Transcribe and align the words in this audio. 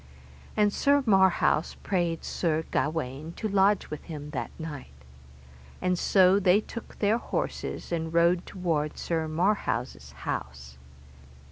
And 0.57 0.73
Sir 0.73 1.03
Marhaus 1.05 1.75
prayed 1.83 2.23
Sir 2.23 2.63
Gawaine 2.71 3.33
to 3.33 3.47
lodge 3.47 3.91
with 3.91 4.05
him 4.05 4.31
that 4.31 4.49
night. 4.57 4.95
And 5.79 5.95
so 5.95 6.39
they 6.39 6.59
took 6.59 6.97
their 6.97 7.19
horses, 7.19 7.91
and 7.91 8.11
rode 8.11 8.47
toward 8.47 8.97
Sir 8.97 9.27
Marhaus' 9.27 10.11
house. 10.13 10.79